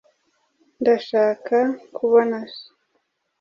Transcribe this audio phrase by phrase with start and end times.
[0.81, 1.57] Ndashaka
[1.95, 2.67] kubona so.